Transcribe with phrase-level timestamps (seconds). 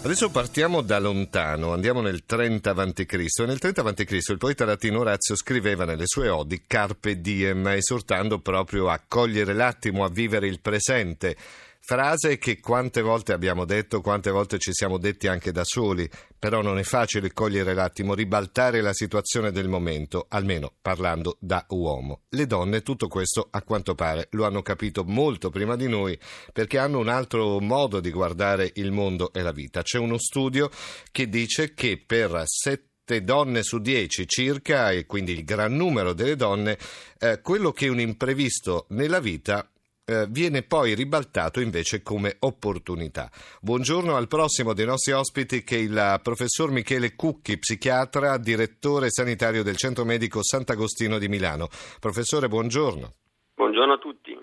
[0.00, 3.42] Adesso partiamo da lontano, andiamo nel 30 a.C.
[3.44, 4.10] nel 30 a.C.
[4.28, 10.04] il poeta latino Orazio scriveva nelle sue odi Carpe diem, esortando proprio a cogliere l'attimo,
[10.04, 11.36] a vivere il presente.
[11.90, 16.06] Frase che quante volte abbiamo detto, quante volte ci siamo detti anche da soli,
[16.38, 22.24] però non è facile cogliere l'attimo, ribaltare la situazione del momento, almeno parlando da uomo.
[22.28, 26.18] Le donne tutto questo a quanto pare lo hanno capito molto prima di noi
[26.52, 29.80] perché hanno un altro modo di guardare il mondo e la vita.
[29.80, 30.70] C'è uno studio
[31.10, 36.36] che dice che per sette donne su dieci circa, e quindi il gran numero delle
[36.36, 36.76] donne,
[37.18, 39.66] eh, quello che è un imprevisto nella vita
[40.08, 43.30] eh, viene poi ribaltato invece come opportunità.
[43.60, 49.62] Buongiorno al prossimo dei nostri ospiti che è il professor Michele Cucchi, psichiatra, direttore sanitario
[49.62, 51.68] del Centro Medico Sant'Agostino di Milano.
[52.00, 53.14] Professore, buongiorno.
[53.54, 54.34] Buongiorno a tutti.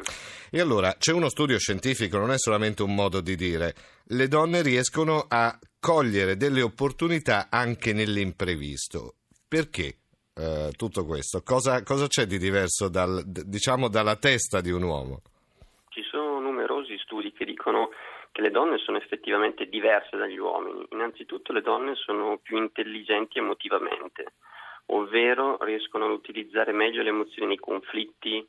[0.51, 3.73] E allora, c'è uno studio scientifico, non è solamente un modo di dire.
[4.03, 9.15] Le donne riescono a cogliere delle opportunità anche nell'imprevisto.
[9.47, 9.97] Perché?
[10.35, 11.41] Uh, tutto questo?
[11.41, 15.21] Cosa, cosa, c'è di diverso dal, diciamo, dalla testa di un uomo?
[17.05, 17.91] Studi che dicono
[18.31, 20.85] che le donne sono effettivamente diverse dagli uomini.
[20.89, 24.33] Innanzitutto le donne sono più intelligenti emotivamente,
[24.87, 28.45] ovvero riescono ad utilizzare meglio le emozioni nei conflitti,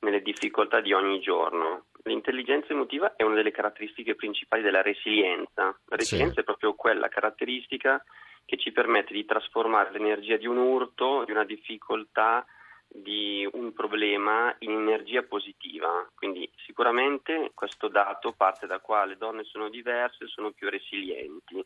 [0.00, 1.86] nelle difficoltà di ogni giorno.
[2.04, 5.64] L'intelligenza emotiva è una delle caratteristiche principali della resilienza.
[5.86, 6.40] La resilienza sì.
[6.40, 8.04] è proprio quella caratteristica
[8.44, 12.44] che ci permette di trasformare l'energia di un urto, di una difficoltà,
[12.86, 16.08] di un problema in energia positiva.
[16.14, 21.64] Quindi sicuramente questo dato parte da qua le donne sono diverse, sono più resilienti.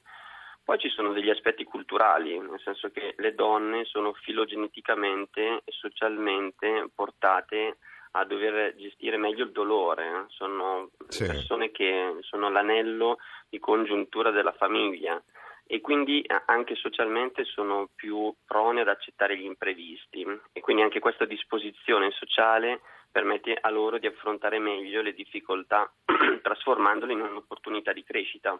[0.65, 6.91] Poi ci sono degli aspetti culturali, nel senso che le donne sono filogeneticamente e socialmente
[6.95, 7.79] portate
[8.13, 11.27] a dover gestire meglio il dolore, sono sì.
[11.27, 15.23] persone che sono l'anello di congiuntura della famiglia
[15.71, 21.27] e quindi anche socialmente sono più prone ad accettare gli imprevisti e quindi anche questa
[21.27, 22.81] disposizione sociale
[23.13, 25.91] permette a loro di affrontare meglio le difficoltà
[26.43, 28.59] trasformandole in un'opportunità di crescita.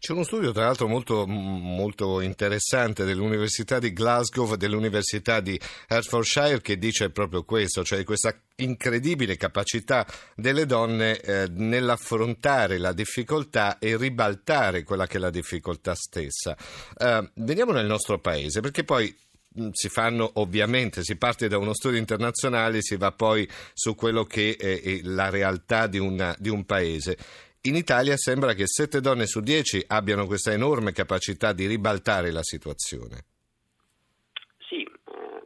[0.00, 6.62] C'è uno studio tra l'altro molto, molto interessante dell'Università di Glasgow e dell'Università di Hertfordshire
[6.62, 13.98] che dice proprio questo, cioè questa incredibile capacità delle donne eh, nell'affrontare la difficoltà e
[13.98, 16.56] ribaltare quella che è la difficoltà stessa.
[16.96, 19.14] Eh, veniamo nel nostro paese perché poi
[19.58, 24.22] Mm, si fanno ovviamente, si parte da uno studio internazionale, si va poi su quello
[24.22, 27.18] che è, la realtà di, una, di un paese.
[27.62, 32.42] In Italia sembra che 7 donne su 10 abbiano questa enorme capacità di ribaltare la
[32.42, 33.24] situazione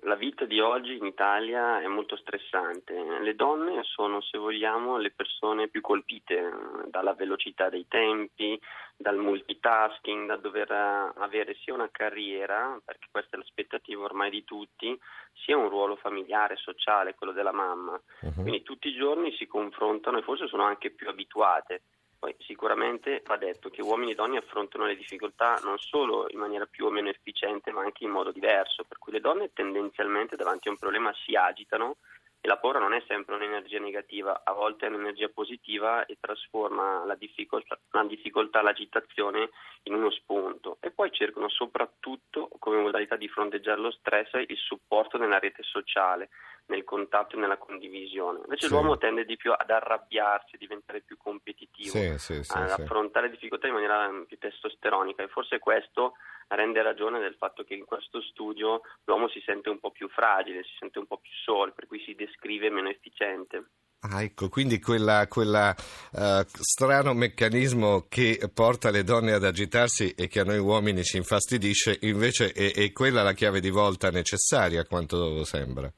[0.04, 2.94] la vita di oggi in Italia è molto stressante.
[3.20, 6.50] Le donne sono, se vogliamo, le persone più colpite eh,
[6.88, 8.58] dalla velocità dei tempi,
[8.96, 14.44] dal multitasking, da dover eh, avere sia una carriera, perché questa è l'aspettativa ormai di
[14.44, 14.96] tutti,
[15.32, 18.00] sia un ruolo familiare, sociale, quello della mamma.
[18.20, 18.34] Uh-huh.
[18.34, 21.82] Quindi tutti i giorni si confrontano e forse sono anche più abituate
[22.24, 26.64] poi sicuramente va detto che uomini e donne affrontano le difficoltà non solo in maniera
[26.64, 30.68] più o meno efficiente, ma anche in modo diverso, per cui le donne tendenzialmente davanti
[30.68, 31.96] a un problema si agitano
[32.44, 37.02] e la paura non è sempre un'energia negativa, a volte è un'energia positiva e trasforma
[37.06, 39.48] la difficoltà, la difficoltà, l'agitazione
[39.84, 40.76] in uno spunto.
[40.80, 46.28] E poi cercano soprattutto, come modalità di fronteggiare lo stress, il supporto nella rete sociale,
[46.66, 48.40] nel contatto e nella condivisione.
[48.40, 48.72] Invece sì.
[48.72, 53.68] l'uomo tende di più ad arrabbiarsi, a diventare più competitivo, sì, sì, ad affrontare difficoltà
[53.68, 56.12] in maniera più testosteronica e forse questo
[56.48, 60.62] rende ragione del fatto che in questo studio l'uomo si sente un po' più fragile,
[60.64, 63.64] si sente un po' più solo, per cui si descrive meno efficiente.
[64.06, 70.40] Ah, ecco, quindi quella uh, strano meccanismo che porta le donne ad agitarsi e che
[70.40, 74.84] a noi uomini ci infastidisce, invece è, è quella la chiave di volta necessaria, a
[74.84, 75.90] quanto sembra.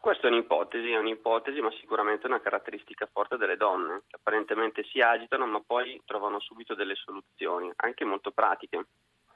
[0.00, 4.98] Questa è un'ipotesi, è un'ipotesi, ma sicuramente una caratteristica forte delle donne, che apparentemente si
[4.98, 8.84] agitano ma poi trovano subito delle soluzioni, anche molto pratiche.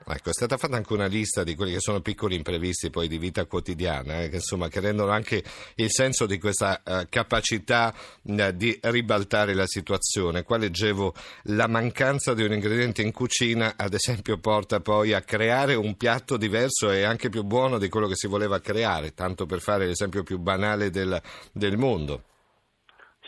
[0.06, 3.19] Ecco, è stata fatta anche una lista di quelli che sono piccoli imprevisti poi di
[3.19, 5.43] vita quotidiana, eh, che, insomma, che rendono anche
[5.75, 10.45] il senso di questa uh, capacità uh, di ribaltare la situazione.
[10.45, 11.15] Qua leggevo
[11.45, 16.39] la mancanza di un ingrediente in cucina, ad esempio, porta poi a creare un piatto
[16.39, 20.23] diverso e anche più buono di quello che si voleva creare, tanto per fare l'esempio
[20.23, 21.21] più banale del,
[21.53, 22.23] del mondo.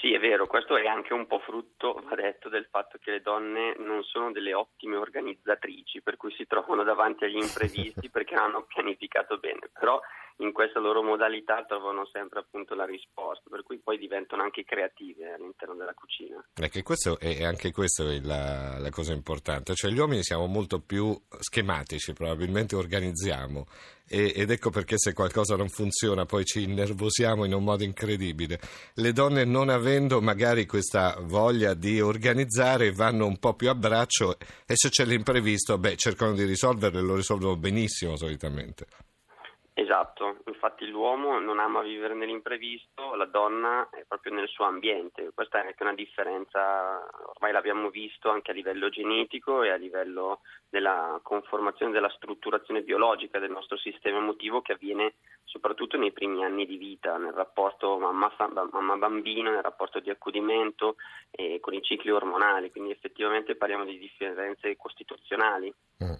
[0.01, 3.21] Sì, è vero, questo è anche un po' frutto, va detto, del fatto che le
[3.21, 8.45] donne non sono delle ottime organizzatrici, per cui si trovano davanti agli imprevisti perché non
[8.45, 10.01] hanno pianificato bene, però
[10.41, 15.33] in questa loro modalità trovano sempre appunto la risposta, per cui poi diventano anche creative
[15.33, 16.45] all'interno della cucina.
[16.55, 21.19] È questo è anche questa la, la, cosa importante, cioè gli uomini siamo molto più
[21.39, 23.67] schematici, probabilmente organizziamo
[24.09, 28.59] e, ed ecco perché se qualcosa non funziona poi ci innervosiamo in un modo incredibile.
[28.95, 34.37] Le donne non avendo magari questa voglia di organizzare vanno un po' più a braccio
[34.67, 38.87] e se c'è l'imprevisto, beh, cercano di risolverlo e lo risolvono benissimo solitamente.
[39.81, 45.63] Esatto, infatti l'uomo non ama vivere nell'imprevisto, la donna è proprio nel suo ambiente, questa
[45.63, 47.03] è anche una differenza,
[47.35, 53.39] ormai l'abbiamo visto anche a livello genetico e a livello della conformazione della strutturazione biologica
[53.39, 59.51] del nostro sistema emotivo che avviene soprattutto nei primi anni di vita, nel rapporto mamma-bambino,
[59.51, 60.97] nel rapporto di accudimento
[61.31, 65.73] e con i cicli ormonali, quindi effettivamente parliamo di differenze costituzionali.
[66.05, 66.13] Mm.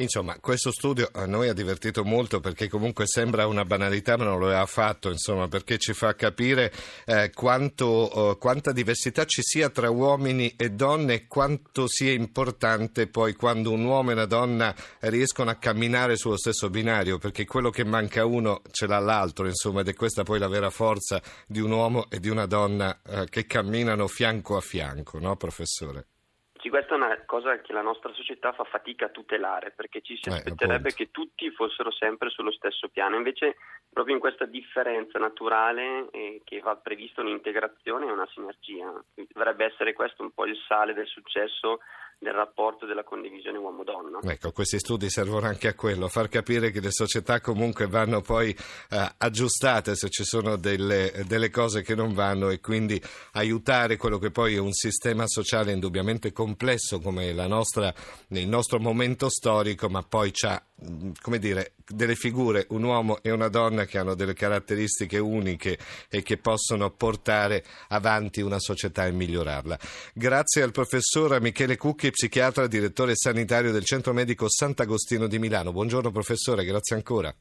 [0.00, 4.38] Insomma, questo studio a noi ha divertito molto perché comunque sembra una banalità, ma non
[4.38, 6.72] lo è affatto, insomma, perché ci fa capire
[7.04, 13.08] eh, quanto, eh, quanta diversità ci sia tra uomini e donne e quanto sia importante
[13.08, 17.70] poi quando un uomo e una donna riescono a camminare sullo stesso binario, perché quello
[17.70, 21.58] che manca uno ce l'ha l'altro, insomma, ed è questa poi la vera forza di
[21.58, 26.06] un uomo e di una donna eh, che camminano fianco a fianco, no, professore?
[26.68, 30.18] Sì, questa è una cosa che la nostra società fa fatica a tutelare perché ci
[30.20, 33.56] si eh, aspetterebbe che tutti fossero sempre sullo stesso piano, invece
[33.90, 39.02] proprio in questa differenza naturale eh, che va prevista un'integrazione e una sinergia.
[39.32, 41.78] Dovrebbe essere questo un po' il sale del successo
[42.18, 44.18] del rapporto della condivisione uomo-donna.
[44.22, 48.50] Ecco, questi studi servono anche a quello, far capire che le società comunque vanno poi
[48.50, 53.00] eh, aggiustate se ci sono delle, delle, cose che non vanno e quindi
[53.32, 57.94] aiutare quello che poi è un sistema sociale indubbiamente complesso come nostra,
[58.28, 60.60] il nostro momento storico, ma poi c'ha
[61.20, 65.78] come dire, delle figure, un uomo e una donna che hanno delle caratteristiche uniche
[66.08, 69.78] e che possono portare avanti una società e migliorarla.
[70.14, 75.72] Grazie al professor Michele Cucchi, psichiatra, direttore sanitario del Centro Medico Sant'Agostino di Milano.
[75.72, 77.34] Buongiorno professore, grazie ancora.